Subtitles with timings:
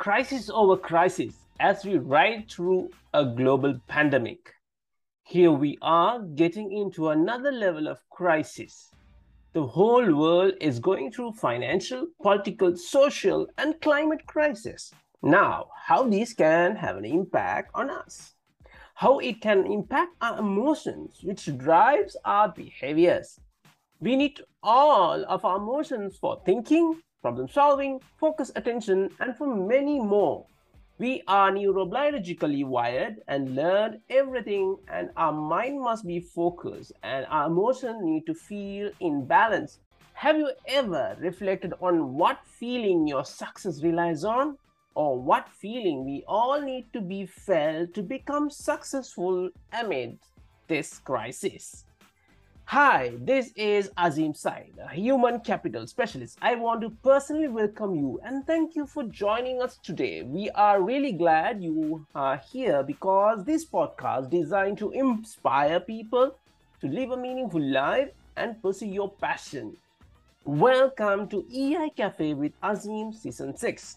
[0.00, 4.54] crisis over crisis as we ride through a global pandemic.
[5.24, 8.94] Here we are getting into another level of crisis.
[9.52, 14.90] The whole world is going through financial, political, social, and climate crisis.
[15.22, 18.32] Now, how these can have an impact on us?
[18.94, 23.38] How it can impact our emotions, which drives our behaviors.
[24.00, 30.00] We need all of our emotions for thinking, problem solving, focus attention, and for many
[30.00, 30.46] more.
[30.98, 37.46] We are neurobiologically wired and learn everything, and our mind must be focused, and our
[37.46, 39.78] emotions need to feel in balance.
[40.12, 44.58] Have you ever reflected on what feeling your success relies on?
[44.94, 50.18] Or what feeling we all need to be felt to become successful amid
[50.66, 51.86] this crisis?
[52.70, 56.38] Hi, this is Azim Said, a human capital specialist.
[56.40, 60.22] I want to personally welcome you and thank you for joining us today.
[60.22, 66.36] We are really glad you are here because this podcast is designed to inspire people
[66.80, 69.76] to live a meaningful life and pursue your passion.
[70.44, 73.96] Welcome to EI Cafe with Azim Season 6.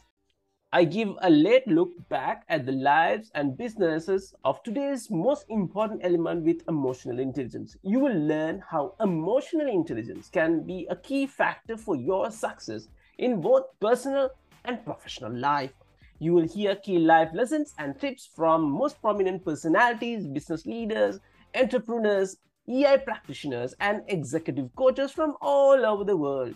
[0.76, 6.02] I give a late look back at the lives and businesses of today's most important
[6.04, 7.78] element with emotional intelligence.
[7.84, 12.88] You will learn how emotional intelligence can be a key factor for your success
[13.20, 14.32] in both personal
[14.66, 15.74] and professional life.
[16.18, 21.20] You will hear key life lessons and tips from most prominent personalities, business leaders,
[21.54, 22.38] entrepreneurs,
[22.68, 26.56] EI practitioners, and executive coaches from all over the world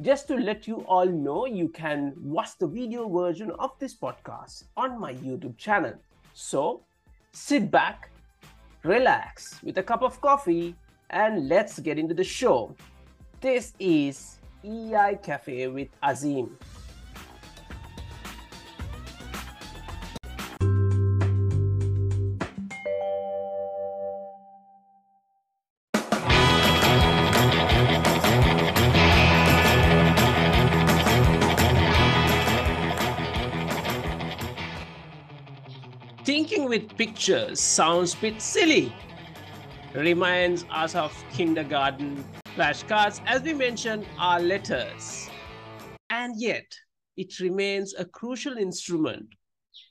[0.00, 4.64] just to let you all know, you can watch the video version of this podcast
[4.76, 5.94] on my YouTube channel.
[6.32, 6.82] So
[7.32, 8.10] sit back,
[8.82, 10.74] relax with a cup of coffee,
[11.10, 12.74] and let's get into the show.
[13.40, 16.58] This is EI Cafe with Azim.
[36.74, 38.92] With pictures sounds a bit silly.
[39.94, 42.24] Reminds us of kindergarten
[42.56, 45.30] flashcards, as we mentioned, are letters.
[46.10, 46.66] And yet,
[47.16, 49.28] it remains a crucial instrument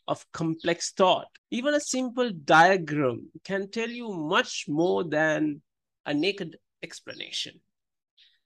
[0.10, 1.28] of complex thought.
[1.52, 5.62] Even a simple diagram can tell you much more than
[6.06, 7.62] a naked explanation.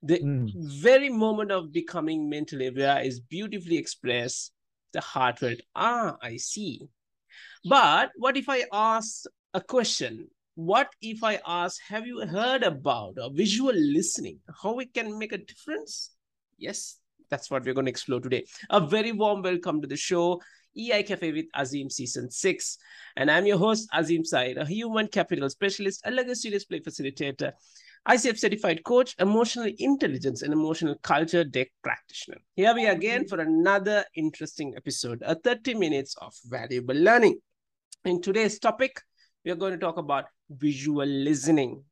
[0.04, 0.52] The mm.
[0.80, 4.52] very moment of becoming mentally aware is beautifully expressed.
[4.94, 6.88] The heart rate, ah, I see.
[7.67, 10.29] But what if I ask a question?
[10.55, 14.39] What if I ask, have you heard about a visual listening?
[14.63, 16.11] How it can make a difference?
[16.57, 16.97] Yes,
[17.29, 18.45] that's what we're going to explore today.
[18.69, 20.41] A very warm welcome to the show.
[20.77, 22.77] EI Cafe with Azim Season 6.
[23.17, 27.51] And I'm your host, Azim Said, a human capital specialist, a LEGO Serious Play facilitator,
[28.07, 32.38] ICF certified coach, emotional intelligence, and emotional culture deck practitioner.
[32.56, 37.41] Here we are again for another interesting episode, a 30 minutes of valuable learning.
[38.07, 39.01] In today's topic,
[39.44, 41.84] we are going to talk about visual listening.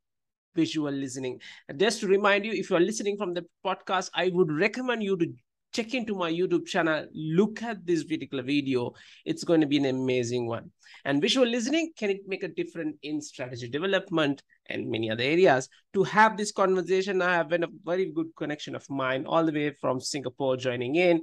[0.54, 1.42] Visual listening.
[1.76, 5.26] Just to remind you, if you're listening from the podcast, I would recommend you to
[5.74, 8.94] check into my YouTube channel, look at this particular video.
[9.26, 10.70] It's going to be an amazing one.
[11.04, 15.68] And visual listening, can it make a difference in strategy development and many other areas?
[15.92, 19.52] To have this conversation, I have been a very good connection of mine all the
[19.52, 21.20] way from Singapore joining in.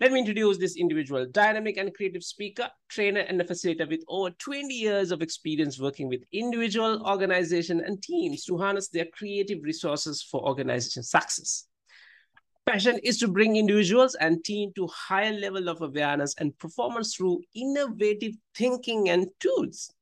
[0.00, 4.72] Let me introduce this individual, dynamic and creative speaker, trainer, and facilitator with over 20
[4.72, 10.40] years of experience working with individual, organization, and teams to harness their creative resources for
[10.40, 11.66] organization success.
[12.64, 17.42] Passion is to bring individuals and team to higher level of awareness and performance through
[17.54, 19.92] innovative thinking and tools,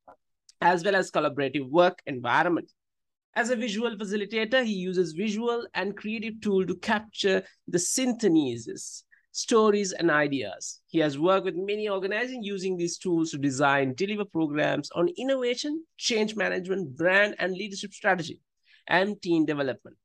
[0.61, 2.71] as well as collaborative work environment.
[3.35, 9.03] As a visual facilitator, he uses visual and creative tool to capture the syntheses
[9.39, 10.81] stories, and ideas.
[10.89, 15.85] He has worked with many organizations using these tools to design, deliver programs on innovation,
[15.97, 18.41] change management, brand and leadership strategy,
[18.89, 19.97] and team development.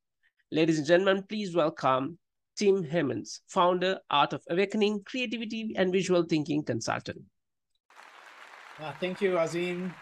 [0.52, 2.20] Ladies and gentlemen, please welcome
[2.56, 7.22] Tim Hamons, founder, Art of Awakening, Creativity and Visual Thinking Consultant.
[8.80, 9.94] Uh, thank you, Azim.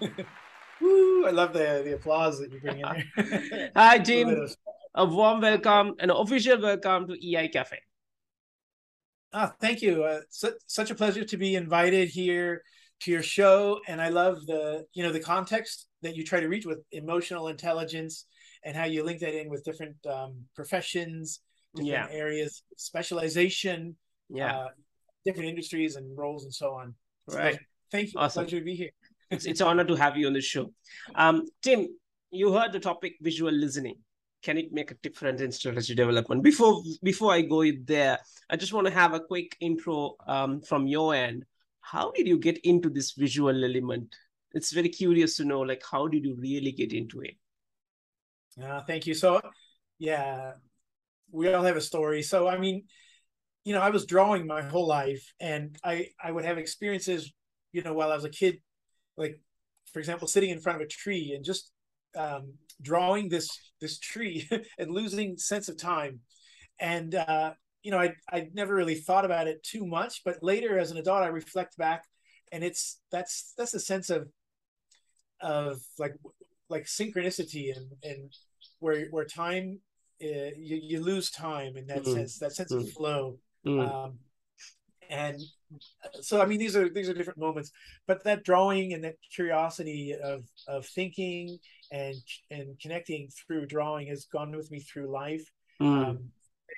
[0.80, 3.70] Woo, I love the, the applause that you bring in.
[3.76, 4.48] Hi, Tim.
[4.94, 7.78] A warm welcome, an official welcome to EI Cafe.
[9.36, 10.04] Oh, thank you.
[10.04, 12.62] Uh, su- such a pleasure to be invited here
[13.00, 16.48] to your show, and I love the you know the context that you try to
[16.48, 18.26] reach with emotional intelligence
[18.64, 21.40] and how you link that in with different um, professions,
[21.74, 22.16] different yeah.
[22.16, 23.96] areas, specialization.
[24.30, 24.56] Yeah.
[24.56, 24.68] Uh,
[25.24, 26.94] different industries and roles and so on.
[27.28, 27.54] Right.
[27.54, 27.60] So
[27.90, 28.20] thank you.
[28.20, 28.44] Awesome.
[28.44, 28.90] Pleasure to be here.
[29.30, 30.72] it's, it's an honor to have you on the show.
[31.14, 31.88] Um, Tim,
[32.30, 33.96] you heard the topic visual listening.
[34.44, 36.42] Can it make a difference in strategy development?
[36.42, 38.18] Before before I go there,
[38.50, 41.46] I just want to have a quick intro um, from your end.
[41.80, 44.14] How did you get into this visual element?
[44.52, 47.36] It's very curious to know, like, how did you really get into it?
[48.62, 49.14] Uh, thank you.
[49.14, 49.40] So,
[49.98, 50.52] yeah,
[51.32, 52.22] we all have a story.
[52.22, 52.84] So, I mean,
[53.64, 57.32] you know, I was drawing my whole life, and I I would have experiences,
[57.72, 58.60] you know, while I was a kid,
[59.16, 59.40] like,
[59.92, 61.72] for example, sitting in front of a tree and just
[62.16, 63.48] um, drawing this
[63.80, 66.20] this tree and losing sense of time,
[66.80, 70.78] and uh, you know, I I never really thought about it too much, but later
[70.78, 72.04] as an adult, I reflect back,
[72.52, 74.28] and it's that's that's a sense of
[75.40, 76.14] of like
[76.68, 78.32] like synchronicity and and
[78.78, 79.80] where where time
[80.22, 82.14] uh, you, you lose time in that mm.
[82.14, 82.80] sense that sense mm.
[82.80, 83.88] of flow mm.
[83.88, 84.18] um,
[85.10, 85.40] and
[86.20, 87.70] so i mean these are these are different moments
[88.06, 91.58] but that drawing and that curiosity of of thinking
[91.94, 92.16] and
[92.50, 95.44] and connecting through drawing has gone with me through life
[95.80, 95.86] mm.
[95.86, 96.18] um,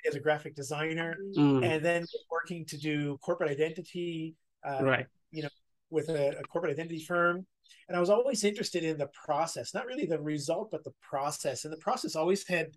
[0.07, 1.65] as a graphic designer mm.
[1.65, 4.35] and then working to do corporate identity
[4.67, 5.49] uh, right you know
[5.89, 7.45] with a, a corporate identity firm
[7.87, 11.63] and I was always interested in the process, not really the result, but the process.
[11.63, 12.67] And the process always had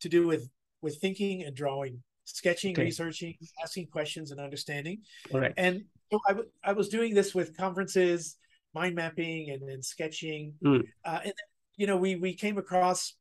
[0.00, 0.48] to do with
[0.82, 2.84] with thinking and drawing, sketching, okay.
[2.84, 5.00] researching, asking questions, and understanding.
[5.32, 5.52] Right.
[5.56, 8.36] And so I, w- I was doing this with conferences,
[8.74, 10.54] mind mapping, and, and sketching.
[10.64, 10.82] Mm.
[11.04, 11.32] Uh, and
[11.76, 13.14] you know, we we came across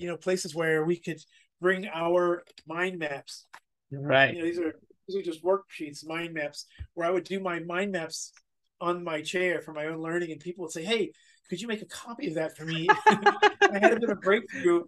[0.00, 1.20] you know places where we could
[1.60, 3.46] bring our mind maps.
[3.92, 4.34] Right.
[4.34, 4.74] You know, these are
[5.06, 8.32] these are just worksheets, mind maps, where I would do my mind maps
[8.80, 11.12] on my chair for my own learning, and people would say, "Hey,
[11.48, 14.20] could you make a copy of that for me?" I had a bit of a
[14.20, 14.84] breakthrough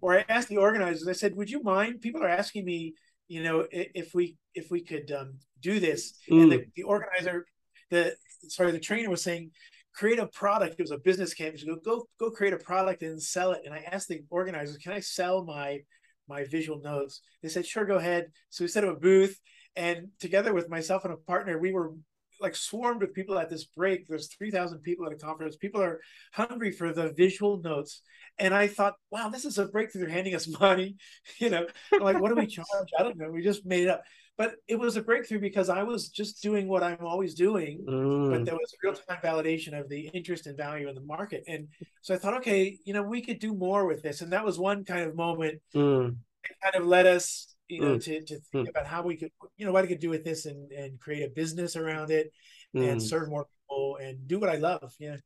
[0.00, 1.08] where I asked the organizers.
[1.08, 2.94] I said, "Would you mind?" People are asking me,
[3.28, 6.42] you know, if we if we could um, do this, mm.
[6.42, 7.46] and the, the organizer,
[7.90, 8.14] the
[8.48, 9.52] sorry, the trainer was saying,
[9.94, 10.76] create a product.
[10.78, 11.64] It was a business campus.
[11.64, 13.62] Go go go create a product and sell it.
[13.64, 15.80] And I asked the organizers, "Can I sell my
[16.28, 19.38] my visual notes?" They said, "Sure, go ahead." So we set up a booth,
[19.76, 21.92] and together with myself and a partner, we were
[22.40, 24.08] like swarmed with people at this break.
[24.08, 25.56] There's 3,000 people at a conference.
[25.56, 26.00] People are
[26.32, 28.00] hungry for the visual notes.
[28.38, 30.02] And I thought, wow, this is a breakthrough.
[30.02, 30.96] They're handing us money.
[31.38, 31.66] You know,
[32.00, 32.88] like, what do we charge?
[32.98, 33.30] I don't know.
[33.30, 34.02] We just made it up.
[34.40, 38.30] But it was a breakthrough because I was just doing what I'm always doing, mm.
[38.30, 41.44] but there was real time validation of the interest and value in the market.
[41.46, 41.68] And
[42.00, 44.22] so I thought, okay, you know, we could do more with this.
[44.22, 46.16] And that was one kind of moment mm.
[46.62, 48.02] kind of led us you know, mm.
[48.02, 48.70] to, to think mm.
[48.70, 51.22] about how we could, you know, what I could do with this and, and create
[51.22, 52.32] a business around it
[52.74, 52.88] mm.
[52.88, 54.94] and serve more people and do what I love.
[54.98, 55.16] Yeah.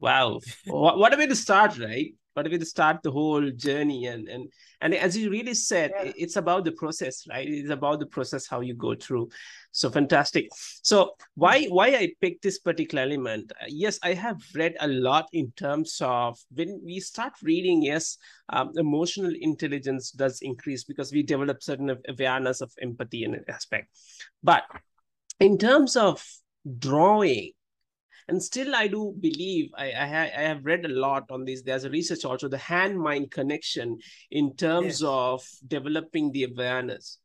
[0.00, 0.40] Wow.
[0.66, 2.12] what, what a way to start, right?
[2.36, 4.06] Way to start the whole journey.
[4.06, 4.50] And and
[4.80, 6.12] and as you really said, yeah.
[6.16, 7.46] it's about the process, right?
[7.46, 9.28] It's about the process how you go through.
[9.72, 10.48] So fantastic.
[10.82, 13.52] So why why I picked this particular element?
[13.68, 17.82] Yes, I have read a lot in terms of when we start reading.
[17.82, 18.16] Yes,
[18.48, 23.88] um, emotional intelligence does increase because we develop certain awareness of empathy and aspect.
[24.42, 24.64] But
[25.40, 26.24] in terms of
[26.78, 27.52] drawing
[28.30, 31.62] and still i do believe I, I, I, have read a lot on this.
[31.62, 33.98] There's a research also the hand mind connection
[34.30, 35.02] in terms yes.
[35.04, 37.18] of developing the awareness.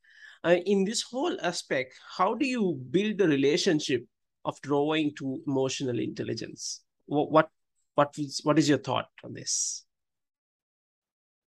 [0.43, 4.05] Uh, in this whole aspect how do you build the relationship
[4.43, 6.81] of drawing to emotional intelligence?
[7.05, 7.49] What what
[7.93, 9.85] what is, what is your thought on this?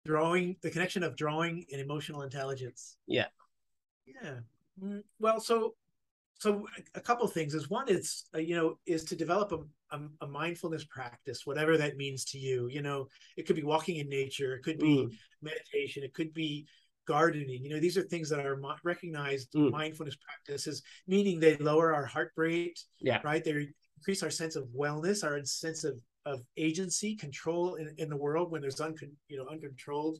[0.06, 2.96] Drawing the connection of drawing and emotional intelligence.
[3.06, 3.26] Yeah.
[4.06, 4.38] Yeah.
[4.82, 5.74] Mm, well so
[6.38, 10.00] so a couple things is one is uh, you know is to develop a, a,
[10.23, 14.09] a, mindfulness practice whatever that means to you you know it could be walking in
[14.09, 15.11] nature it could be mm.
[15.42, 16.66] meditation it could be
[17.07, 19.71] gardening you know these are things that are recognized mm.
[19.71, 24.64] mindfulness practices meaning they lower our heart rate yeah right they increase our sense of
[24.76, 29.38] wellness our sense of of agency control in, in the world when there's uncon, you
[29.38, 30.18] know uncontrolled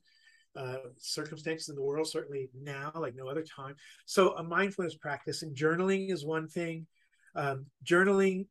[0.59, 3.77] uh, circumstances in the world, certainly now, like no other time.
[4.07, 6.87] So, a mindfulness practice and journaling is one thing.
[7.37, 8.47] Um, journaling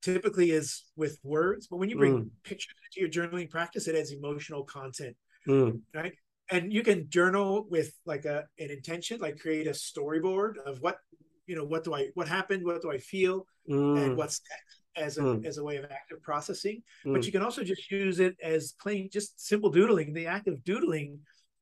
[0.00, 2.30] typically is with words, but when you bring mm.
[2.42, 5.16] pictures into your journaling practice, it adds emotional content,
[5.46, 5.78] mm.
[5.94, 6.14] right?
[6.50, 10.98] And you can journal with like a an intention, like create a storyboard of what
[11.46, 14.02] you know, what do I, what happened, what do I feel, mm.
[14.02, 15.46] and what's next as a mm.
[15.46, 16.82] as a way of active processing.
[17.04, 17.14] Mm.
[17.14, 20.12] But you can also just use it as plain, just simple doodling.
[20.12, 21.18] The act of doodling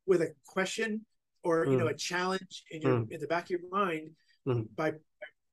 [0.07, 1.05] with a question
[1.43, 1.73] or mm.
[1.73, 1.91] you know mm.
[1.91, 3.11] a challenge in your mm.
[3.11, 4.11] in the back of your mind
[4.47, 4.67] mm.
[4.77, 4.93] by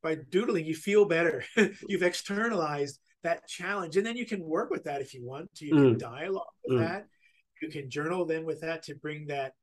[0.02, 1.44] by doodling you feel better
[1.88, 5.66] you've externalized that challenge and then you can work with that if you want to
[5.66, 6.00] you can mm.
[6.00, 6.88] dialogue with mm.
[6.88, 7.08] that
[7.62, 9.54] you can journal then with that to bring that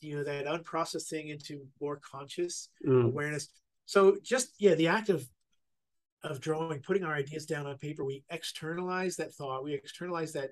[0.00, 3.48] you know that unprocessed thing into more conscious awareness
[3.84, 5.28] so just yeah the act of
[6.22, 10.50] of drawing putting our ideas down on paper we externalize that thought we externalize that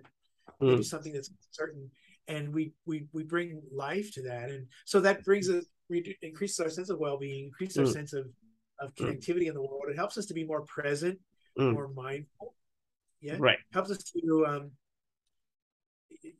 [0.61, 1.91] maybe something that's certain
[2.29, 4.51] and we we we bring life to that.
[4.51, 7.87] And so that brings us we increases our sense of well-being increases mm.
[7.87, 8.27] our sense of
[8.79, 9.07] of mm.
[9.07, 9.49] connectivity mm.
[9.49, 9.85] in the world.
[9.89, 11.19] It helps us to be more present
[11.59, 11.73] mm.
[11.73, 12.55] more mindful.
[13.21, 13.37] Yeah.
[13.39, 13.59] Right.
[13.73, 14.71] Helps us to um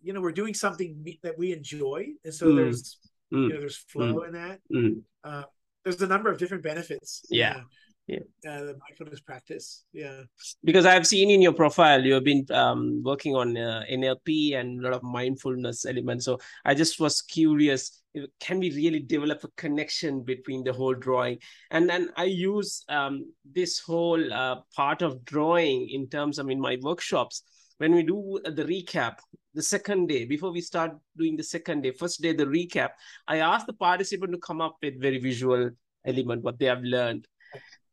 [0.03, 2.07] you know we're doing something that we enjoy.
[2.25, 2.57] And so mm.
[2.57, 2.99] there's
[3.31, 4.61] you know there's flow in that.
[5.25, 5.43] Uh,
[5.85, 7.23] there's a number of different benefits.
[7.31, 7.61] Yeah
[8.09, 8.21] yeah.
[8.49, 9.85] Uh, the mindfulness practice.
[9.93, 10.23] Yeah.
[10.65, 14.81] Because i've seen in your profile you have been um, working on uh, nlp and
[14.81, 16.25] a lot of mindfulness elements.
[16.25, 18.03] So i just was curious
[18.41, 21.39] can we really develop a connection between the whole drawing?
[21.71, 26.61] And then i use um, this whole uh, part of drawing in terms of in
[26.61, 27.43] my workshops.
[27.77, 29.19] When we do the recap
[29.55, 32.91] the second day before we start doing the second day first day the recap
[33.27, 35.71] i ask the participant to come up with very visual
[36.07, 37.27] element what they have learned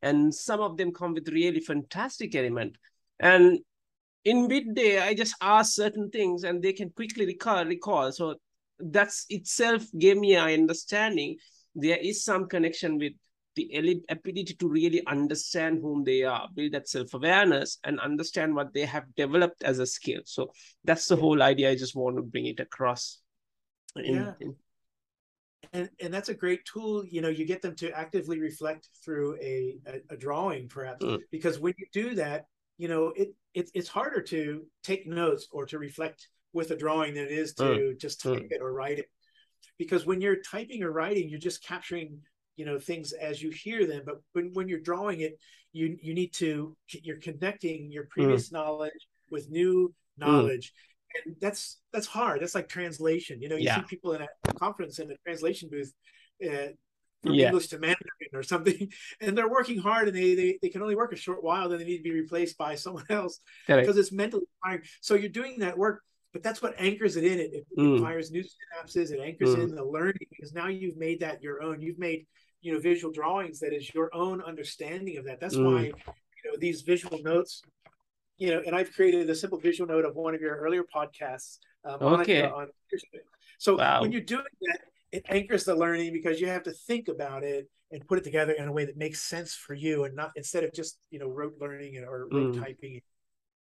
[0.06, 2.78] and some of them come with really fantastic element.
[3.20, 3.60] And
[4.24, 8.12] in midday i just ask certain things and they can quickly recall recall.
[8.12, 8.36] So
[8.80, 11.38] that's itself gave me an understanding.
[11.76, 13.14] There is some connection with
[13.56, 18.86] the ability to really understand whom they are build that self-awareness and understand what they
[18.86, 20.22] have developed as a skill.
[20.26, 20.52] So
[20.84, 21.72] that's the whole idea.
[21.72, 23.22] I just want to bring it across
[23.96, 24.34] in, yeah.
[24.42, 24.56] In,
[25.74, 29.36] and and that's a great tool you know you get them to actively reflect through
[29.42, 31.20] a a, a drawing perhaps mm.
[31.32, 32.46] because when you do that
[32.78, 37.14] you know it, it it's harder to take notes or to reflect with a drawing
[37.14, 38.00] than it is to mm.
[38.00, 38.52] just type mm.
[38.52, 39.10] it or write it
[39.78, 42.20] because when you're typing or writing you're just capturing
[42.56, 45.38] you know things as you hear them but when, when you're drawing it
[45.74, 48.10] you you need to you're connecting your mm.
[48.10, 50.74] previous knowledge with new knowledge
[51.24, 52.42] and that's that's hard.
[52.42, 53.42] That's like translation.
[53.42, 53.78] You know, you yeah.
[53.78, 55.94] see people in a conference in a translation booth
[56.44, 56.74] uh,
[57.24, 57.48] from yeah.
[57.48, 58.92] English to Mandarin or something,
[59.22, 61.80] and they're working hard, and they, they they can only work a short while, then
[61.80, 64.82] they need to be replaced by someone else because it's mentally tiring.
[65.02, 66.02] So you're doing that work,
[66.34, 67.40] but that's what anchors it in.
[67.40, 68.02] It, it mm.
[68.02, 69.12] fires new synapses.
[69.12, 69.64] It anchors mm.
[69.64, 71.82] in the learning because now you've made that your own.
[71.82, 72.26] You've made
[72.62, 75.40] you know visual drawings that is your own understanding of that.
[75.40, 75.66] That's mm.
[75.66, 77.62] why you know these visual notes
[78.38, 81.60] you know, and I've created a simple visual note of one of your earlier podcasts.
[81.84, 82.44] Um, okay.
[82.44, 82.68] On, on,
[83.58, 84.02] so wow.
[84.02, 84.80] when you're doing that,
[85.12, 88.54] it anchors the learning because you have to think about it and put it together
[88.54, 91.28] in a way that makes sense for you, and not instead of just you know
[91.28, 92.64] rote learning or rote mm.
[92.64, 93.02] typing.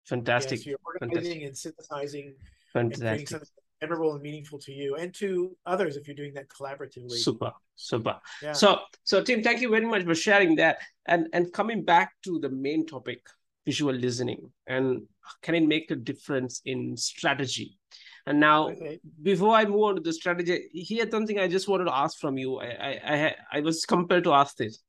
[0.06, 0.60] Fantastic.
[0.60, 1.48] Yes, you're organizing Fantastic.
[1.48, 2.36] and synthesizing
[2.74, 3.20] Fantastic.
[3.20, 3.48] and something
[3.84, 7.12] memorable and meaningful to you and to others if you're doing that collaboratively.
[7.12, 8.20] Super, super.
[8.42, 8.54] Yeah.
[8.54, 10.78] So, so Tim, thank you very much for sharing that.
[11.06, 13.28] And and coming back to the main topic,
[13.66, 15.04] visual listening and
[15.42, 17.78] can it make a difference in strategy?
[18.26, 19.00] And now okay.
[19.22, 22.38] before i move on to the strategy here's something i just wanted to ask from
[22.38, 22.58] you.
[22.60, 24.80] I i i, I was compelled to ask this.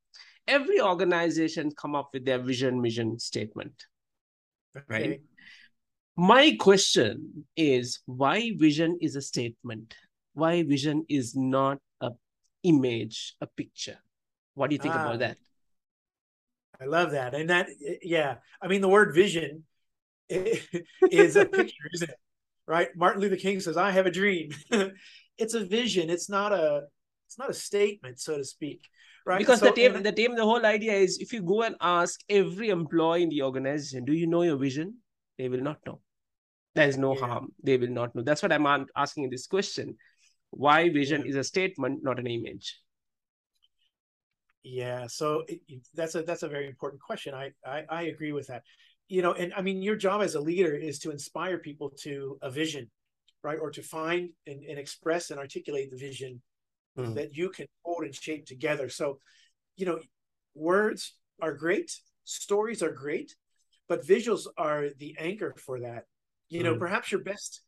[0.46, 3.86] Every organization come up with their vision mission statement
[4.76, 4.84] okay.
[4.88, 5.20] right
[6.16, 9.94] my question is why vision is a statement?
[10.32, 12.10] Why vision is not a
[12.62, 13.98] image a picture?
[14.54, 15.38] What do you think ah, about that
[16.80, 17.34] I love that.
[17.34, 17.68] And that,
[18.02, 19.64] yeah, I mean, the word vision
[20.28, 22.16] is a picture, isn't it?
[22.66, 22.88] Right?
[22.96, 24.50] Martin Luther King says, I have a dream.
[25.38, 26.10] it's a vision.
[26.10, 26.84] It's not a,
[27.26, 28.88] it's not a statement, so to speak.
[29.26, 29.38] Right.
[29.38, 32.20] Because so, the team, the team, the whole idea is if you go and ask
[32.28, 34.98] every employee in the organization, do you know your vision?
[35.38, 36.00] They will not know.
[36.74, 37.26] There is no yeah.
[37.26, 37.48] harm.
[37.62, 38.22] They will not know.
[38.22, 39.96] That's what I'm asking in this question.
[40.50, 41.30] Why vision yeah.
[41.30, 42.78] is a statement, not an image?
[44.64, 45.60] Yeah, so it,
[45.92, 47.34] that's a that's a very important question.
[47.34, 48.62] I, I I agree with that.
[49.08, 52.38] You know, and I mean, your job as a leader is to inspire people to
[52.40, 52.90] a vision,
[53.42, 56.40] right, or to find and, and express and articulate the vision
[56.98, 57.14] mm.
[57.14, 58.88] that you can hold and shape together.
[58.88, 59.18] So,
[59.76, 60.00] you know,
[60.54, 61.92] words are great,
[62.24, 63.36] stories are great,
[63.86, 66.04] but visuals are the anchor for that.
[66.48, 66.78] You know, mm.
[66.78, 67.60] perhaps your best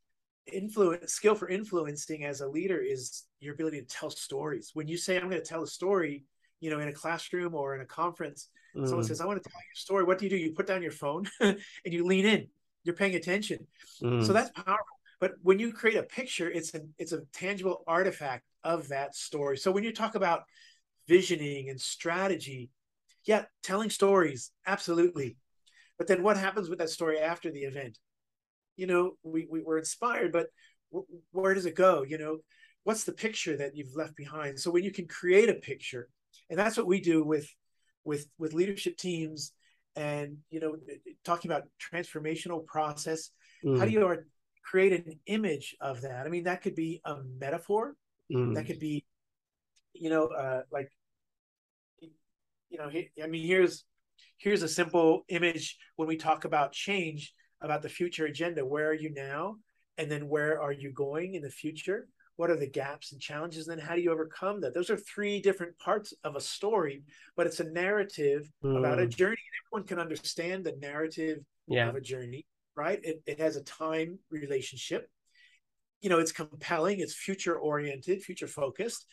[0.50, 4.71] influence skill for influencing as a leader is your ability to tell stories.
[4.73, 6.25] When you say, "I'm going to tell a story,"
[6.61, 8.87] you know in a classroom or in a conference mm.
[8.87, 10.05] someone says i want to tell you a story.
[10.05, 10.37] What do you do?
[10.37, 12.49] You put down your phone and you lean in.
[12.85, 13.67] You're paying attention.
[14.03, 14.25] Mm.
[14.25, 14.85] so that's powerful.
[15.19, 19.57] But when you create a picture it's an it's a tangible artifact of that story.
[19.57, 20.45] So when you talk about
[21.09, 22.71] visioning and strategy
[23.25, 25.37] yeah telling stories absolutely.
[25.99, 27.99] But then what happens with that story after the event?
[28.77, 30.47] You know we, we were inspired but
[31.33, 32.03] where does it go?
[32.03, 32.39] You know
[32.85, 34.61] what's the picture that you've left behind?
[34.61, 36.09] So when you can create a picture
[36.50, 37.49] and that's what we do with
[38.05, 39.53] with with leadership teams
[39.95, 40.76] and you know
[41.25, 43.31] talking about transformational process
[43.65, 43.79] mm.
[43.79, 44.17] how do you
[44.65, 47.95] create an image of that i mean that could be a metaphor
[48.33, 48.55] mm.
[48.55, 49.05] that could be
[49.95, 50.91] you know uh, like
[52.71, 52.91] you know,
[53.23, 53.85] I mean, here's
[54.38, 58.65] here's a simple image when we talk about change about the future agenda.
[58.65, 59.57] Where are you now?
[59.99, 62.09] And then where are you going in the future?
[62.37, 63.66] What are the gaps and challenges?
[63.66, 64.75] And then how do you overcome that?
[64.75, 67.02] Those are three different parts of a story,
[67.37, 68.78] but it's a narrative mm.
[68.78, 69.11] about a hmm.
[69.11, 69.38] journey.
[69.66, 71.88] Everyone can understand the narrative yeah.
[71.88, 73.00] of a journey, right?
[73.02, 75.09] It, it has a time relationship.
[76.02, 79.07] You know, it's compelling, it's future oriented, future focused.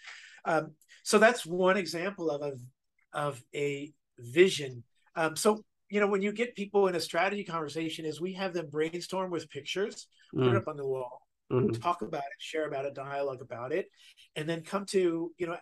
[0.46, 0.72] Um,
[1.03, 4.84] so that's one example of a, of a vision.
[5.15, 5.63] Um, so
[5.94, 9.30] you know, when you get people in a strategy conversation, is we have them brainstorm
[9.30, 10.39] with pictures, mm.
[10.39, 10.58] put it mm.
[10.58, 11.22] up on the wall,
[11.52, 11.82] mm-hmm.
[11.82, 13.88] talk about it, share about it, dialogue about it,
[14.36, 15.58] and then come to, you know,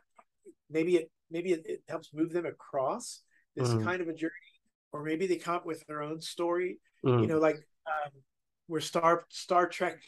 [0.69, 3.21] maybe it maybe it, it helps move them across
[3.55, 3.83] this mm.
[3.83, 4.31] kind of a journey,
[4.91, 6.79] or maybe they come up with their own story.
[7.05, 7.21] Mm.
[7.21, 7.57] You know, like
[7.87, 8.11] um,
[8.67, 9.99] where Star Star Trek,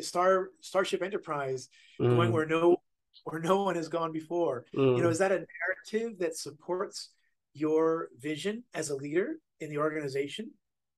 [0.00, 2.32] Star Starship Enterprise, going mm.
[2.32, 2.78] where no
[3.24, 4.64] where no one has gone before.
[4.72, 5.10] You know, mm.
[5.10, 5.44] is that a
[5.92, 7.10] narrative that supports
[7.52, 10.52] your vision as a leader in the organization,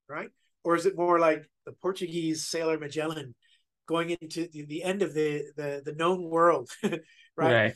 [0.09, 0.31] right?
[0.65, 3.35] Or is it more like the Portuguese sailor Magellan
[3.93, 7.01] going into the, the end of the, the, the known world, right?
[7.37, 7.75] right?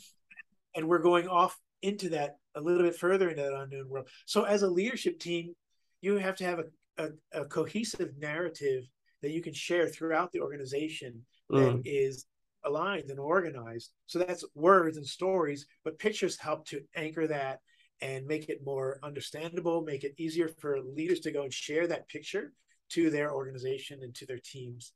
[0.75, 4.09] And we're going off into that a little bit further into that unknown world.
[4.25, 5.55] So as a leadership team,
[6.01, 6.65] you have to have a,
[7.05, 8.85] a, a cohesive narrative
[9.23, 11.59] that you can share throughout the organization mm.
[11.59, 12.27] that is
[12.65, 13.93] aligned and organized.
[14.07, 17.61] So that's words and stories, but pictures help to anchor that
[18.03, 22.09] and make it more understandable, make it easier for leaders to go and share that
[22.09, 22.53] picture
[22.91, 24.93] to their organization and to their teams.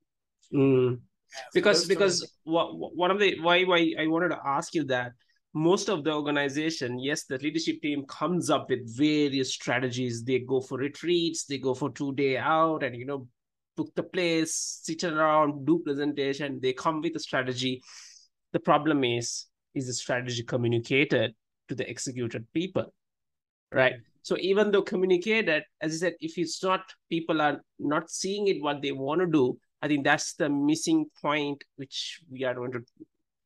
[0.52, 1.00] Mm.
[1.54, 5.12] Because because what, one of the why why I wanted to ask you that
[5.52, 10.22] most of the organization, yes, the leadership team comes up with various strategies.
[10.22, 13.26] They go for retreats, they go for two day out, and you know,
[13.76, 16.60] book the place, sit around, do presentation.
[16.62, 17.82] They come with a strategy.
[18.52, 21.34] The problem is, is the strategy communicated?
[21.70, 22.92] to the executed people
[23.72, 28.48] right so even though communicated as i said if it's not people are not seeing
[28.48, 32.54] it what they want to do i think that's the missing point which we are
[32.54, 32.82] going to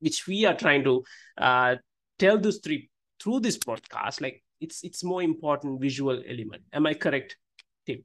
[0.01, 1.03] which we are trying to
[1.39, 1.77] uh,
[2.19, 6.63] tell those three through this podcast like it's it's more important visual element.
[6.73, 7.37] Am i correct
[7.87, 8.05] tim?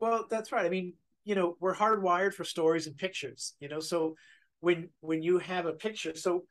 [0.00, 0.66] Well that's right.
[0.66, 0.94] I mean
[1.24, 3.80] you know we're hardwired for stories and pictures you know?
[3.80, 4.16] So
[4.60, 6.44] when when you have a picture so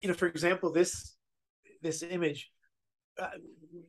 [0.00, 1.14] you know for example this
[1.82, 2.50] this image
[3.20, 3.28] uh,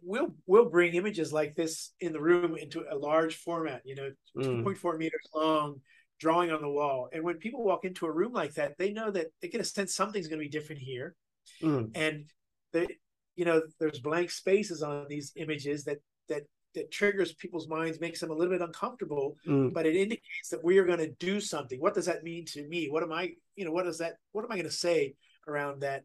[0.01, 4.11] we'll we'll bring images like this in the room into a large format you know
[4.37, 4.63] mm.
[4.63, 5.81] 2.4 meters long
[6.19, 9.11] drawing on the wall and when people walk into a room like that they know
[9.11, 11.15] that they get a sense something's going to be different here
[11.61, 11.89] mm.
[11.95, 12.25] and
[12.73, 12.87] they
[13.35, 18.19] you know there's blank spaces on these images that that that triggers people's minds makes
[18.19, 19.73] them a little bit uncomfortable mm.
[19.73, 22.67] but it indicates that we are going to do something what does that mean to
[22.67, 25.13] me what am i you know what is that what am i going to say
[25.47, 26.03] around that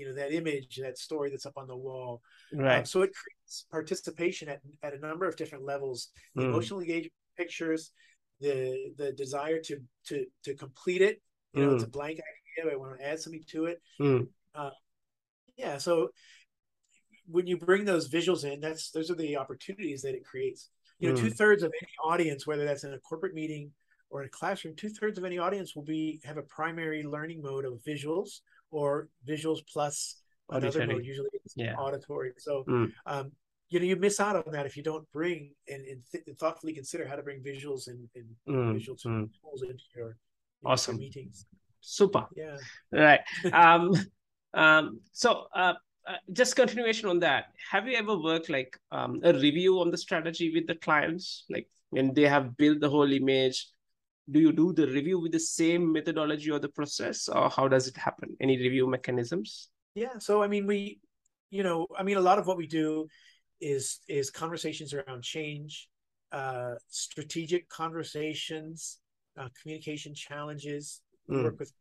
[0.00, 2.22] you know that image that story that's up on the wall
[2.54, 6.44] um, right um, so it creates participation at, at a number of different levels mm.
[6.44, 7.92] emotional engagement pictures
[8.40, 11.20] the the desire to to to complete it
[11.52, 11.74] you know mm.
[11.74, 11.92] it's a hmm.
[11.92, 12.18] blank
[12.58, 14.26] idea i want to add something to it mm.
[14.54, 14.70] uh,
[15.56, 16.08] yeah so
[17.26, 21.08] when you bring those visuals in that's those are the opportunities that it creates you
[21.08, 21.26] know hmm.
[21.26, 23.70] two-thirds of any audience whether that's in a corporate meeting
[24.08, 27.66] or in a classroom two-thirds of any audience will be have a primary learning mode
[27.66, 30.16] of visuals or visuals plus
[30.50, 31.04] another mode.
[31.04, 31.74] Usually it's yeah.
[31.74, 32.32] auditory.
[32.38, 32.92] So mm.
[33.06, 33.32] um,
[33.68, 36.38] you know you miss out on that if you don't bring and, and, th- and
[36.38, 38.74] thoughtfully consider how to bring visuals and, and mm.
[38.74, 39.28] visual mm.
[39.40, 41.46] tools into your into awesome your meetings.
[41.80, 42.26] Super.
[42.36, 42.56] Yeah.
[42.92, 43.20] Right.
[43.52, 43.94] um,
[44.54, 45.74] um, so uh,
[46.06, 47.46] uh, just continuation on that.
[47.70, 51.68] Have you ever worked like um, a review on the strategy with the clients, like
[51.90, 53.66] when they have built the whole image?
[54.30, 57.88] Do you do the review with the same methodology or the process or how does
[57.88, 58.36] it happen?
[58.40, 59.68] Any review mechanisms?
[59.94, 61.00] Yeah so i mean we
[61.50, 63.06] you know i mean a lot of what we do
[63.60, 65.88] is is conversations around change
[66.32, 69.00] uh strategic conversations
[69.38, 71.02] uh, communication challenges.
[71.28, 71.36] Mm.
[71.36, 71.72] we work with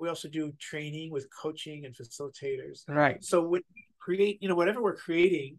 [0.00, 2.82] we also do training with coaching and facilitators.
[2.86, 3.24] Right.
[3.24, 5.56] So when we create you know whatever we're creating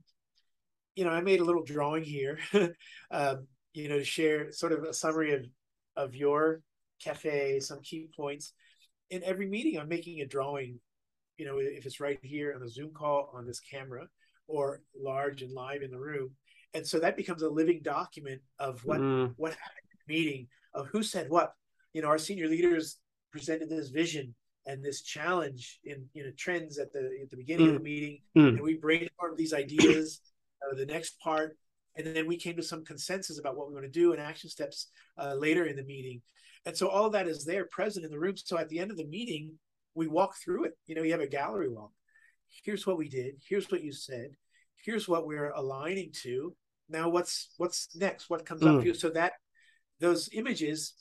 [0.95, 2.37] you know i made a little drawing here
[3.11, 5.45] um, you know to share sort of a summary of
[6.01, 6.61] of your
[7.03, 8.53] cafe, some key points.
[9.09, 10.79] In every meeting, I'm making a drawing,
[11.37, 14.07] you know, if it's right here on the Zoom call on this camera
[14.47, 16.31] or large and live in the room.
[16.73, 19.33] And so that becomes a living document of what mm.
[19.35, 21.53] what happened in the meeting, of who said what.
[21.93, 22.97] You know, our senior leaders
[23.33, 24.33] presented this vision
[24.65, 27.69] and this challenge in you know trends at the at the beginning mm.
[27.71, 28.47] of the meeting, mm.
[28.47, 30.21] and we brainstormed these ideas.
[30.63, 31.57] Uh, the next part
[31.95, 34.49] and then we came to some consensus about what we want to do and action
[34.49, 36.21] steps uh, later in the meeting.
[36.65, 38.35] And so all that is there present in the room.
[38.37, 39.53] So at the end of the meeting
[39.93, 40.77] we walk through it.
[40.87, 41.91] You know you have a gallery walk.
[42.63, 43.35] Here's what we did.
[43.47, 44.31] Here's what you said.
[44.83, 46.55] Here's what we're aligning to.
[46.89, 48.29] Now what's what's next?
[48.29, 48.79] What comes mm.
[48.79, 48.93] up you?
[48.93, 49.33] So that
[49.99, 50.93] those images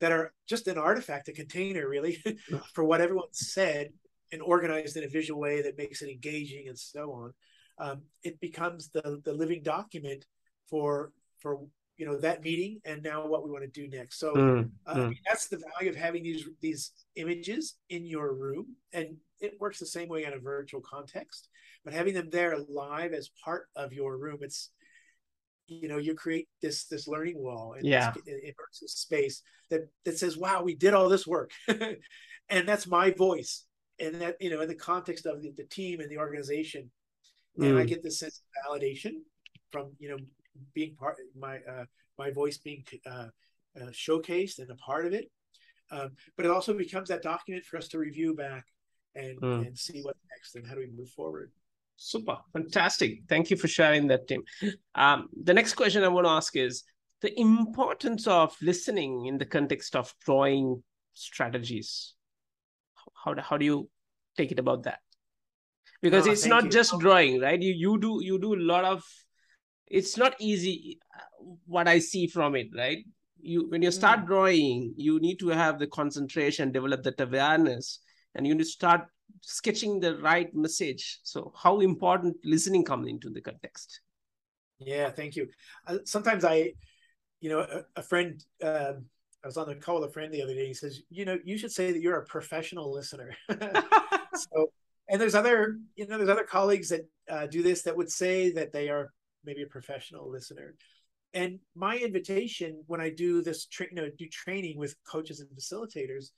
[0.00, 2.22] that are just an artifact a container really
[2.74, 3.88] for what everyone said
[4.32, 7.32] and organized in a visual way that makes it engaging and so on
[7.78, 10.24] um, it becomes the the living document
[10.68, 11.60] for for
[11.96, 14.18] you know that meeting and now what we want to do next.
[14.18, 15.16] So mm, uh, mm.
[15.26, 18.76] that's the value of having these these images in your room.
[18.92, 21.48] And it works the same way in a virtual context
[21.84, 24.70] but having them there live as part of your room it's
[25.68, 28.12] you know you create this this learning wall and yeah.
[28.26, 31.50] immersive space that that says wow we did all this work.
[32.50, 33.64] And that's my voice.
[34.00, 36.90] And that you know in the context of the, the team and the organization.
[37.58, 37.80] And mm.
[37.80, 39.14] i get this sense of validation
[39.72, 40.16] from you know
[40.74, 41.84] being part my uh,
[42.18, 43.28] my voice being uh,
[43.80, 45.30] uh, showcased and a part of it.
[45.90, 48.66] Um, but it also becomes that document for us to review back
[49.14, 49.66] and mm.
[49.66, 51.50] and see what next and how do we move forward.
[51.96, 53.22] Super, fantastic.
[53.28, 54.44] Thank you for sharing that, Tim.
[54.94, 56.84] Um, the next question I want to ask is
[57.22, 60.82] the importance of listening in the context of drawing
[61.14, 62.14] strategies.
[63.24, 63.90] How do, how do you
[64.36, 65.00] take it about that?
[66.00, 66.70] Because no, it's not you.
[66.70, 67.60] just drawing, right?
[67.60, 69.02] You you do you do a lot of
[69.90, 73.04] it's not easy uh, what i see from it right?
[73.40, 74.26] You when you start mm.
[74.26, 78.00] drawing you need to have the concentration develop that awareness
[78.34, 79.02] and you need to start
[79.42, 81.20] sketching the right message.
[81.22, 84.00] So how important listening comes into the context.
[84.80, 85.46] Yeah thank you.
[85.86, 86.72] Uh, sometimes i
[87.40, 88.94] you know a, a friend uh,
[89.44, 91.38] i was on the call with a friend the other day he says you know
[91.44, 93.34] you should say that you're a professional listener.
[94.34, 94.70] So
[95.08, 98.52] and there's other you know there's other colleagues that uh, do this that would say
[98.52, 99.12] that they are
[99.44, 100.74] maybe a professional listener.
[101.34, 105.50] And my invitation when I do this, tra- you know, do training with coaches and
[105.50, 106.30] facilitators,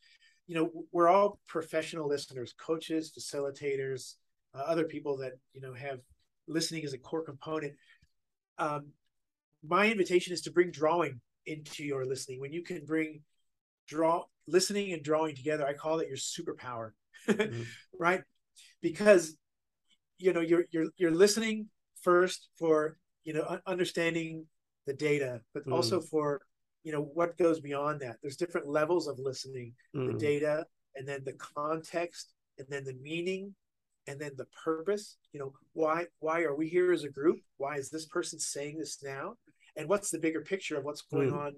[0.46, 4.14] you know, we're all professional listeners, coaches, facilitators,
[4.54, 6.00] uh, other people that you know have
[6.48, 7.74] listening as a core component.
[8.58, 8.88] Um,
[9.62, 12.40] my invitation is to bring drawing into your listening.
[12.40, 13.20] When you can bring
[13.86, 16.90] draw listening and drawing together, I call it your superpower,
[17.28, 17.62] mm-hmm.
[17.98, 18.22] right?
[18.82, 19.36] Because
[20.18, 21.66] you know you're you're you're listening
[22.02, 24.46] first for you know understanding
[24.86, 25.72] the data but mm.
[25.72, 26.40] also for
[26.82, 30.12] you know what goes beyond that there's different levels of listening mm.
[30.12, 30.64] the data
[30.96, 33.54] and then the context and then the meaning
[34.06, 37.76] and then the purpose you know why why are we here as a group why
[37.76, 39.34] is this person saying this now
[39.76, 41.38] and what's the bigger picture of what's going mm.
[41.38, 41.52] on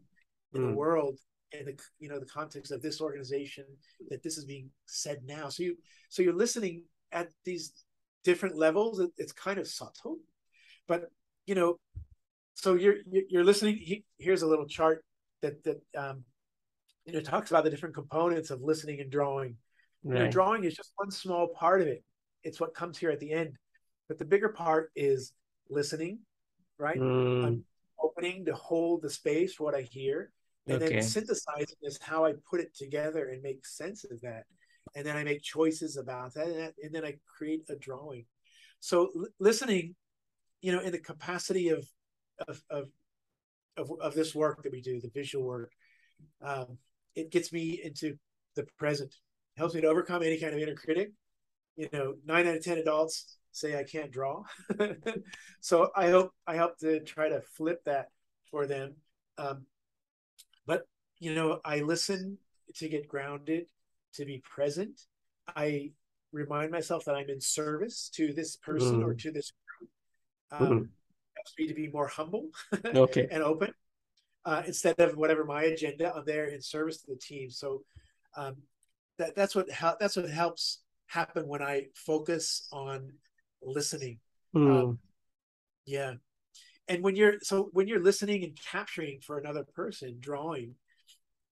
[0.54, 0.74] in the mm.
[0.74, 1.18] world
[1.52, 3.64] and the you know the context of this organization
[4.08, 5.76] that this is being said now so you
[6.08, 7.84] so you're listening at these
[8.24, 10.18] different levels it's kind of subtle
[10.88, 11.10] but
[11.46, 11.78] you know,
[12.54, 14.02] so you're you're listening.
[14.18, 15.04] here's a little chart
[15.40, 16.24] that that um,
[17.04, 19.56] you know talks about the different components of listening and drawing.
[20.04, 20.18] Right.
[20.18, 22.02] You know, drawing is just one small part of it.
[22.42, 23.56] It's what comes here at the end,
[24.08, 25.32] but the bigger part is
[25.70, 26.20] listening,
[26.78, 26.98] right?
[26.98, 27.44] Mm.
[27.44, 27.64] I'm
[28.00, 30.32] opening to hold the space for what I hear,
[30.66, 30.94] and okay.
[30.94, 34.44] then synthesizing is how I put it together and make sense of that,
[34.96, 38.26] and then I make choices about that, and, that, and then I create a drawing.
[38.80, 39.94] So l- listening
[40.62, 41.86] you know, in the capacity of
[42.48, 42.88] of of
[43.76, 45.72] of, of this work that we do, the visual work,
[46.40, 46.78] um,
[47.14, 48.16] it gets me into
[48.54, 51.12] the present, it helps me to overcome any kind of inner critic.
[51.76, 54.44] You know, nine out of ten adults say I can't draw,
[55.60, 58.08] so I hope I help to try to flip that
[58.50, 58.94] for them.
[59.36, 59.66] Um,
[60.66, 60.86] but
[61.18, 62.38] you know, I listen
[62.76, 63.66] to get grounded,
[64.14, 65.00] to be present.
[65.56, 65.92] I
[66.32, 69.04] remind myself that I'm in service to this person mm.
[69.04, 69.52] or to this
[70.52, 70.84] um, mm-hmm.
[71.36, 72.48] helps me to be more humble
[72.84, 73.26] okay.
[73.30, 73.72] and open
[74.44, 76.12] uh, instead of whatever my agenda.
[76.14, 77.50] I'm there in service to the team.
[77.50, 77.82] So
[78.36, 78.56] um,
[79.18, 83.12] that that's what ha- that's what helps happen when I focus on
[83.62, 84.18] listening.
[84.54, 84.82] Mm.
[84.82, 84.98] Um,
[85.86, 86.14] yeah,
[86.88, 90.74] and when you're so when you're listening and capturing for another person, drawing,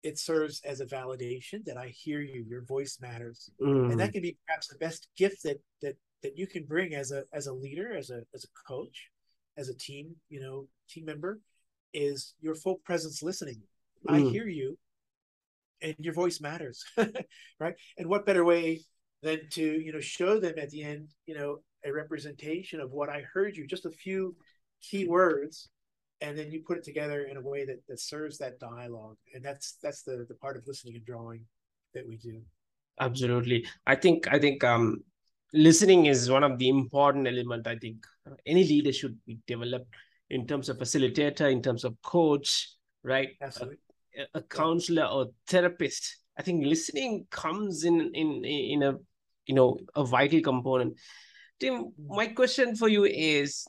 [0.02, 2.44] it serves as a validation that I hear you.
[2.48, 3.90] Your voice matters, mm.
[3.90, 7.12] and that can be perhaps the best gift that that that you can bring as
[7.12, 9.08] a as a leader, as a as a coach,
[9.56, 11.40] as a team, you know, team member,
[11.94, 13.62] is your full presence listening.
[14.08, 14.14] Mm.
[14.14, 14.78] I hear you,
[15.82, 16.84] and your voice matters,
[17.60, 17.74] right?
[17.98, 18.82] And what better way
[19.22, 23.08] than to you know show them at the end, you know, a representation of what
[23.08, 24.36] I heard you, just a few
[24.82, 25.68] key words,
[26.20, 29.44] and then you put it together in a way that that serves that dialogue, and
[29.44, 31.44] that's that's the the part of listening and drawing
[31.94, 32.40] that we do
[33.00, 35.02] absolutely i think i think um
[35.52, 38.06] listening is one of the important element i think.
[38.46, 39.92] Any leader should be developed
[40.28, 42.68] in terms of facilitator in terms of coach
[43.02, 43.30] right?
[43.40, 43.78] Absolutely.
[44.16, 46.18] A, a counselor or therapist.
[46.38, 48.94] I think listening comes in in in a
[49.46, 50.94] you know a vital component.
[51.58, 53.66] Tim my question for you is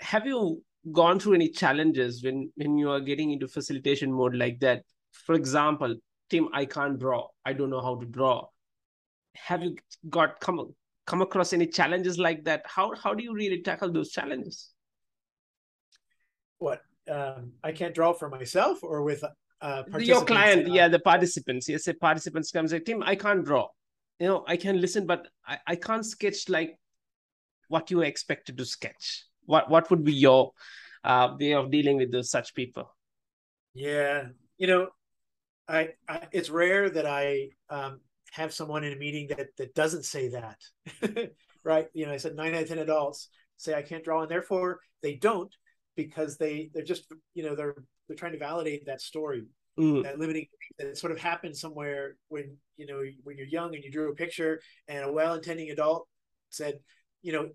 [0.00, 0.62] have you
[0.92, 4.82] gone through any challenges when when you are getting into facilitation mode like that?
[5.12, 5.96] For example
[6.28, 7.26] tim i can't draw.
[7.44, 8.46] I don't know how to draw.
[9.34, 9.76] Have you
[10.08, 10.74] got come
[11.10, 12.62] come across any challenges like that?
[12.64, 14.70] How how do you really tackle those challenges?
[16.58, 19.24] What um, i can't draw for myself or with
[19.60, 21.68] uh, your client yeah the participants.
[21.68, 23.66] Yes the participants come say tim i can't draw.
[24.20, 26.78] You know i can listen but i, I can't sketch like
[27.68, 29.24] what you expected to sketch.
[29.46, 30.52] What what would be your
[31.02, 32.94] uh, way of dealing with those such people?
[33.74, 34.28] Yeah.
[34.58, 34.88] You know
[35.66, 38.00] I, I it's rare that i um,
[38.32, 40.58] have someone in a meeting that that doesn't say that
[41.64, 44.30] right you know i said nine out of ten adults say i can't draw and
[44.30, 45.54] therefore they don't
[45.96, 47.74] because they they're just you know they're
[48.08, 49.44] they're trying to validate that story
[49.78, 50.02] mm.
[50.02, 50.46] that limiting
[50.78, 54.14] that sort of happened somewhere when you know when you're young and you drew a
[54.14, 56.08] picture and a well-intending adult
[56.50, 56.78] said
[57.22, 57.48] you know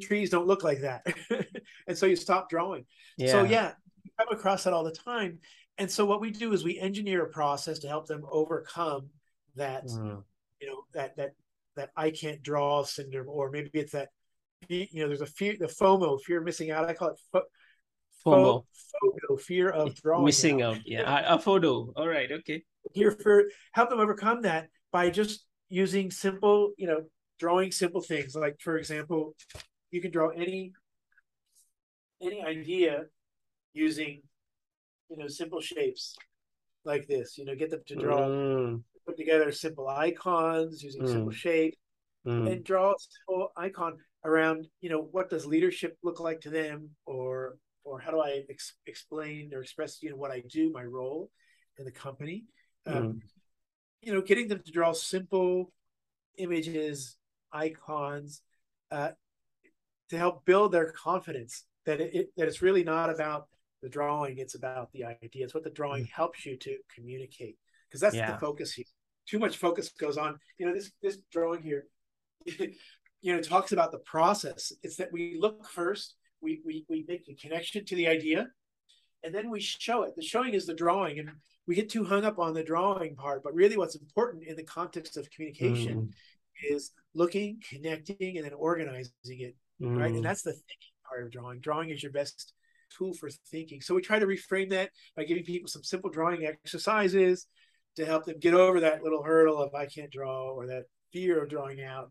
[0.00, 1.04] trees don't look like that
[1.86, 2.84] and so you stop drawing
[3.18, 3.30] yeah.
[3.30, 3.72] so yeah
[4.04, 5.38] you come across that all the time
[5.78, 9.08] and so what we do is we engineer a process to help them overcome
[9.56, 10.22] that mm.
[10.60, 11.32] you know that that
[11.76, 14.08] that i can't draw syndrome or maybe it's that
[14.68, 17.42] you know there's a fear the fomo fear of missing out i call it fo-
[18.24, 18.64] FOMO.
[19.00, 20.76] Photo, fear of drawing missing out.
[20.76, 20.82] out.
[20.84, 21.92] Yeah, a photo.
[21.94, 22.64] All right, okay.
[22.92, 27.02] Here for help them overcome that by just using simple, you know,
[27.38, 28.34] drawing simple things.
[28.34, 29.34] Like for example,
[29.90, 30.72] you can draw any
[32.20, 33.04] any idea
[33.72, 34.22] using
[35.08, 36.16] you know simple shapes
[36.84, 37.38] like this.
[37.38, 38.82] You know, get them to draw, mm.
[39.06, 41.08] Put together simple icons using mm.
[41.08, 41.74] simple shape,
[42.26, 42.50] mm.
[42.50, 44.66] and draw a simple icon around.
[44.80, 48.74] You know, what does leadership look like to them, or or how do I ex-
[48.86, 51.30] explain or express you know what I do, my role
[51.78, 52.44] in the company.
[52.86, 53.20] Um, mm.
[54.02, 55.72] You know, getting them to draw simple
[56.38, 57.16] images,
[57.52, 58.42] icons,
[58.90, 59.10] uh,
[60.10, 63.48] to help build their confidence that it, it, that it's really not about
[63.82, 65.44] the drawing; it's about the idea.
[65.44, 66.10] It's what the drawing mm.
[66.10, 67.56] helps you to communicate
[67.88, 68.32] because that's yeah.
[68.32, 68.84] the focus here.
[69.28, 70.38] Too much focus goes on.
[70.58, 71.86] You know, this this drawing here,
[72.46, 74.72] you know, talks about the process.
[74.82, 78.48] It's that we look first we, we, we make a connection to the idea
[79.24, 80.14] and then we show it.
[80.14, 81.30] The showing is the drawing, and
[81.66, 83.42] we get too hung up on the drawing part.
[83.42, 86.72] But really, what's important in the context of communication mm.
[86.72, 89.56] is looking, connecting, and then organizing it.
[89.82, 89.98] Mm.
[89.98, 90.22] Right, and mm.
[90.22, 91.58] that's the thinking part of drawing.
[91.58, 92.52] Drawing is your best
[92.96, 93.80] tool for thinking.
[93.80, 97.48] So we try to reframe that by giving people some simple drawing exercises
[97.96, 101.42] to help them get over that little hurdle of I can't draw or that fear
[101.42, 102.10] of drawing out.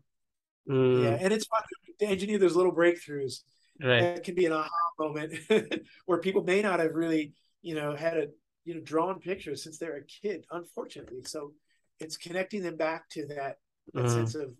[0.68, 1.04] Mm.
[1.04, 1.62] Yeah, and it's fun
[2.00, 3.42] to engineer those little breakthroughs
[3.82, 4.02] right.
[4.02, 4.68] it can be an aha
[4.98, 5.34] moment
[6.06, 8.28] where people may not have really you know had a
[8.64, 11.52] you know drawn pictures since they're a kid unfortunately so
[11.98, 13.56] it's connecting them back to that,
[13.94, 14.10] that mm.
[14.10, 14.52] sense of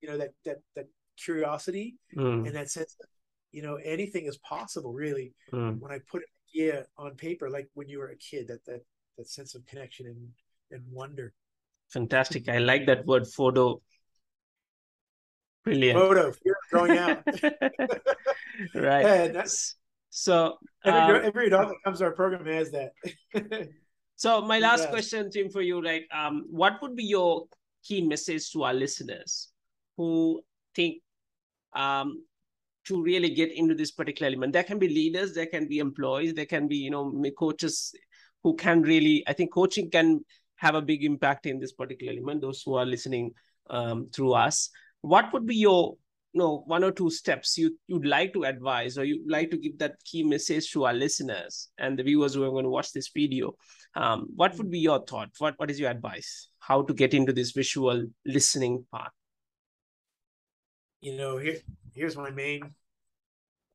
[0.00, 0.86] you know that that that
[1.16, 2.46] curiosity mm.
[2.46, 3.08] and that sense of
[3.50, 5.78] you know anything is possible really mm.
[5.80, 8.80] when i put an idea on paper like when you were a kid that that
[9.16, 10.28] that sense of connection and
[10.70, 11.32] and wonder
[11.88, 13.80] fantastic i like that word photo
[15.64, 15.98] Brilliant.
[15.98, 17.22] Photo, fear growing out.
[18.74, 19.32] right.
[19.34, 19.44] Yeah,
[20.10, 22.92] so every, um, every dog that comes to our program has that.
[24.16, 24.90] so my last yeah.
[24.90, 27.46] question, Tim, for you, like, um, what would be your
[27.84, 29.50] key message to our listeners
[29.96, 30.40] who
[30.74, 31.02] think
[31.74, 32.24] um,
[32.86, 34.54] to really get into this particular element?
[34.54, 37.94] There can be leaders, there can be employees, there can be you know coaches
[38.42, 39.22] who can really.
[39.26, 40.24] I think coaching can
[40.58, 42.42] have a big impact in this particular element.
[42.42, 43.32] Those who are listening
[43.70, 44.70] um, through us.
[45.00, 45.96] What would be your
[46.32, 49.56] you know one or two steps you you'd like to advise or you'd like to
[49.56, 52.92] give that key message to our listeners and the viewers who are going to watch
[52.92, 53.54] this video?
[53.94, 55.30] Um, what would be your thought?
[55.38, 56.48] What what is your advice?
[56.58, 59.12] How to get into this visual listening part?
[61.00, 61.58] You know here
[61.92, 62.74] here's my main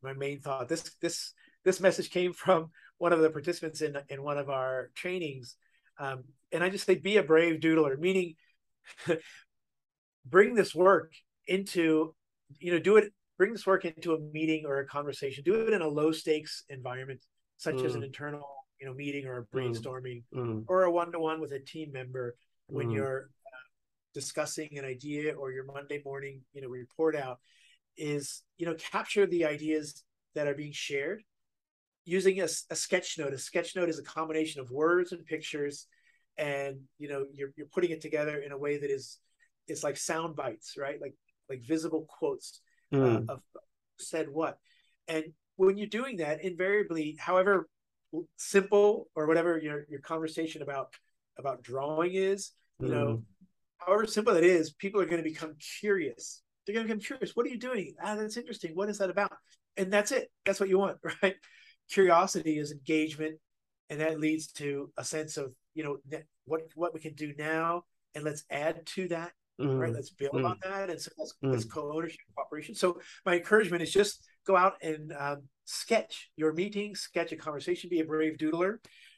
[0.02, 0.68] my main thought.
[0.68, 4.92] This this this message came from one of the participants in in one of our
[4.96, 5.56] trainings
[6.00, 8.36] um, and i just say be a brave doodler meaning
[10.26, 11.14] bring this work
[11.48, 12.14] into
[12.60, 15.74] you know do it bring this work into a meeting or a conversation do it
[15.74, 17.20] in a low stakes environment
[17.58, 17.86] such mm.
[17.86, 18.06] as an mm.
[18.06, 18.48] internal
[18.80, 19.48] you know meeting or a mm.
[19.54, 20.64] brainstorming mm.
[20.68, 22.36] or a one-to-one with a team member
[22.68, 22.96] when mm.
[22.96, 23.68] you're uh,
[24.14, 27.40] discussing an idea or your monday morning you know report out
[27.98, 30.04] is you know capture the ideas
[30.36, 31.24] that are being shared
[32.06, 35.88] using a, a sketch note a sketch note is a combination of words and pictures
[36.38, 39.20] and you know you're, you're putting it together in a way that is
[39.68, 41.00] it's like sound bites, right?
[41.00, 41.16] Like
[41.50, 42.62] like visible quotes
[42.94, 43.02] mm.
[43.02, 43.30] uh, hmm.
[43.30, 43.42] of
[44.00, 44.58] said what.
[45.08, 47.68] And when you're doing that, invariably, however
[48.38, 50.94] simple or whatever your your conversation about
[51.38, 52.92] about drawing is, you mm.
[52.92, 53.22] know, hmm.
[53.78, 56.42] however simple it is, people are going to become curious.
[56.66, 57.36] They're going to become curious.
[57.36, 57.96] What are you doing?
[58.02, 58.72] Ah, that's interesting.
[58.74, 59.34] What is that about?
[59.78, 60.30] and that's it.
[60.46, 61.36] That's what you want, right?
[61.94, 63.38] Curiosity is engagement,
[63.90, 65.98] and that leads to a sense of you know
[66.46, 67.84] what what we can do now,
[68.16, 69.32] and let's add to that.
[69.62, 69.80] Mm.
[69.80, 70.50] Right, let's build mm.
[70.50, 71.52] on that, and so that's, mm.
[71.52, 72.74] that's co-ownership, cooperation.
[72.74, 77.92] So my encouragement is just go out and um, sketch your meeting, sketch a conversation,
[77.92, 78.78] be a brave doodler.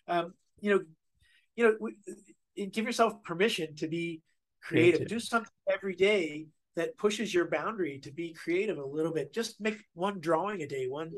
[0.09, 0.81] Um, you know,
[1.55, 1.95] you know, we,
[2.67, 4.21] give yourself permission to be
[4.61, 4.99] creative.
[4.99, 5.07] creative.
[5.07, 9.33] Do something every day that pushes your boundary to be creative a little bit.
[9.33, 11.11] Just make one drawing a day, one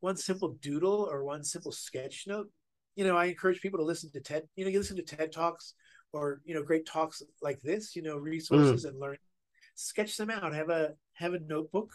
[0.00, 2.48] one simple doodle or one simple sketch note.
[2.96, 4.44] You know, I encourage people to listen to TED.
[4.56, 5.74] You know, you listen to TED talks
[6.12, 7.94] or you know great talks like this.
[7.94, 8.90] You know, resources mm.
[8.90, 9.16] and learn.
[9.74, 10.54] Sketch them out.
[10.54, 11.92] Have a have a notebook.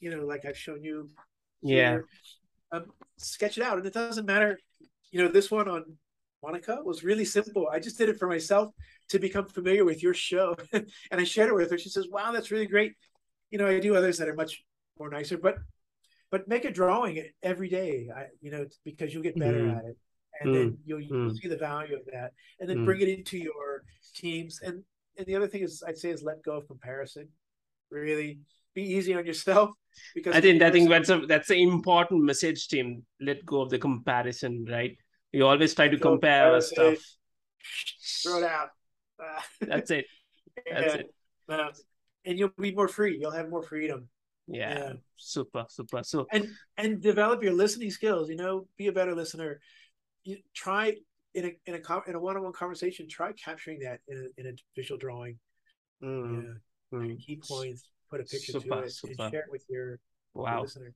[0.00, 1.08] You know, like I've shown you.
[1.60, 2.06] Here.
[2.72, 2.78] Yeah.
[2.78, 4.58] Um, sketch it out, and it doesn't matter.
[5.10, 5.84] You know, this one on
[6.42, 7.68] Monica was really simple.
[7.72, 8.72] I just did it for myself
[9.08, 10.56] to become familiar with your show.
[10.72, 11.78] and I shared it with her.
[11.78, 12.94] She says, Wow, that's really great.
[13.50, 14.62] You know, I do others that are much
[14.98, 15.56] more nicer, but
[16.30, 19.76] but make a drawing every day, I, you know, because you'll get better mm.
[19.76, 19.96] at it.
[20.40, 20.54] And mm.
[20.54, 21.38] then you'll, you'll mm.
[21.38, 22.32] see the value of that.
[22.60, 22.84] And then mm.
[22.84, 23.82] bring it into your
[24.14, 24.60] teams.
[24.62, 24.82] And
[25.16, 27.28] and the other thing is I'd say is let go of comparison.
[27.90, 28.40] Really
[28.74, 29.70] be easy on yourself
[30.14, 33.04] because I think I think that's a that's an important message, team.
[33.20, 34.96] Let go of the comparison, right?
[35.32, 36.98] you always try to compare our stuff.
[38.22, 38.68] Throw it out.
[39.60, 40.06] That's it.
[40.70, 41.14] That's it.
[42.24, 43.18] And you'll be more free.
[43.20, 44.08] You'll have more freedom.
[44.48, 44.78] Yeah.
[44.78, 44.92] yeah.
[45.16, 46.02] Super, super.
[46.02, 48.28] So and and develop your listening skills.
[48.28, 49.60] You know, be a better listener.
[50.24, 50.94] You try
[51.34, 53.08] in a in a in a one on one conversation.
[53.08, 55.38] Try capturing that in a, in a visual drawing.
[56.02, 56.44] Mm.
[56.92, 56.98] Yeah.
[56.98, 57.20] Mm.
[57.20, 57.90] Key points.
[58.10, 59.22] Put a picture super, to it super.
[59.22, 60.00] and share it with your,
[60.32, 60.52] wow.
[60.52, 60.94] Your listener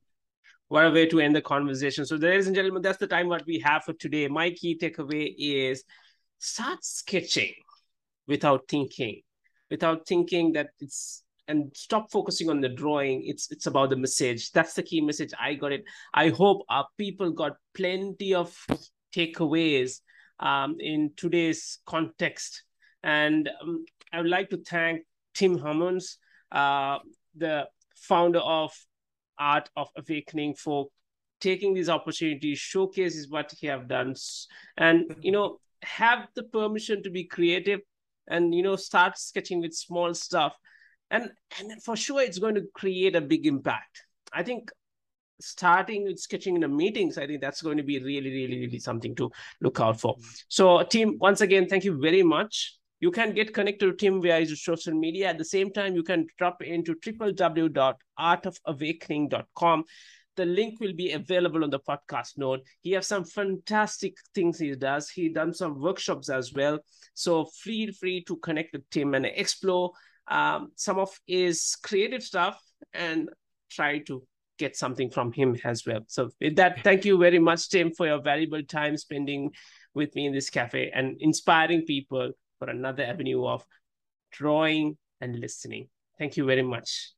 [0.72, 2.06] what a way to end the conversation.
[2.06, 4.26] So, ladies and gentlemen, that's the time what we have for today.
[4.28, 5.84] My key takeaway is
[6.38, 7.52] start sketching
[8.26, 9.20] without thinking,
[9.70, 13.22] without thinking that it's and stop focusing on the drawing.
[13.24, 14.52] It's it's about the message.
[14.52, 15.32] That's the key message.
[15.38, 15.84] I got it.
[16.14, 18.56] I hope our people got plenty of
[19.14, 20.00] takeaways
[20.40, 22.64] um, in today's context.
[23.02, 25.02] And um, I would like to thank
[25.34, 26.18] Tim Hamons,
[26.50, 26.98] uh,
[27.36, 28.72] the founder of
[29.38, 30.88] art of awakening for
[31.40, 34.14] taking these opportunities showcases what he have done
[34.76, 37.80] and you know have the permission to be creative
[38.28, 40.54] and you know start sketching with small stuff
[41.12, 44.70] and and for sure it's going to create a big impact i think
[45.40, 48.78] starting with sketching in the meetings i think that's going to be really really really
[48.78, 50.16] something to look out for
[50.48, 54.38] so team once again thank you very much you can get connected to Tim via
[54.38, 55.30] his social media.
[55.30, 59.84] At the same time, you can drop into www.artofawakening.com.
[60.36, 62.60] The link will be available on the podcast note.
[62.80, 65.10] He has some fantastic things he does.
[65.10, 66.78] He done some workshops as well.
[67.14, 69.90] So feel free to connect with Tim and explore
[70.28, 72.60] um, some of his creative stuff
[72.94, 73.28] and
[73.70, 74.22] try to
[74.58, 76.00] get something from him as well.
[76.06, 79.50] So with that, thank you very much, Tim, for your valuable time spending
[79.94, 83.64] with me in this cafe and inspiring people for another avenue of
[84.30, 85.88] drawing and listening.
[86.18, 87.12] Thank you very much.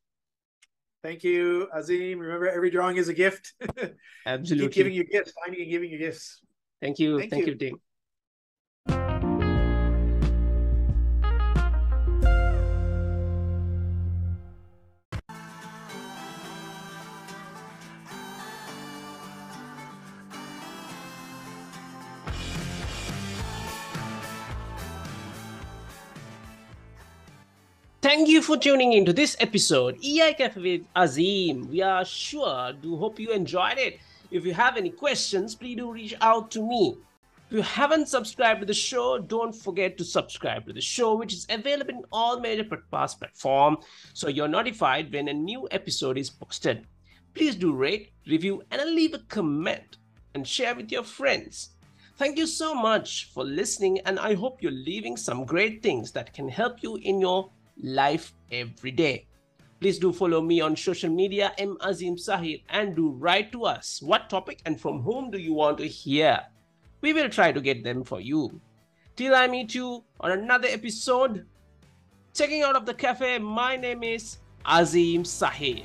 [1.02, 2.18] Thank you, Azim.
[2.18, 3.52] Remember, every drawing is a gift.
[4.26, 4.68] Absolutely.
[4.68, 6.40] Keep giving you gifts, finding and giving you gifts.
[6.80, 7.18] Thank you.
[7.18, 7.78] Thank, Thank you, you
[28.14, 31.68] Thank you for tuning into this episode, EI Cafe with Azim.
[31.68, 33.98] We are sure do hope you enjoyed it.
[34.30, 36.96] If you have any questions, please do reach out to me.
[37.48, 41.32] If you haven't subscribed to the show, don't forget to subscribe to the show, which
[41.32, 46.30] is available in all major podcast platforms, so you're notified when a new episode is
[46.30, 46.86] posted.
[47.34, 49.96] Please do rate, review, and leave a comment
[50.34, 51.70] and share with your friends.
[52.16, 56.32] Thank you so much for listening, and I hope you're leaving some great things that
[56.32, 57.50] can help you in your
[57.80, 59.26] life every day.
[59.80, 61.76] Please do follow me on social media, M.
[61.80, 65.78] Azim Sahir, and do write to us what topic and from whom do you want
[65.78, 66.40] to hear.
[67.00, 68.60] We will try to get them for you.
[69.16, 71.46] Till I meet you on another episode,
[72.32, 75.84] checking out of the cafe, my name is Azim Sahir.